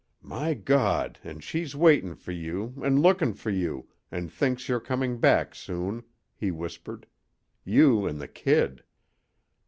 [0.23, 5.19] "My Gawd, an' she's waitin' for you, 'n' looking for you, an' thinks you're coming
[5.19, 6.01] back soon,"
[6.35, 7.05] he whispered.
[7.63, 8.83] "You 'n' the kid!"